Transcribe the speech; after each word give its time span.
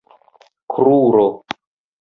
kruro 0.71 1.27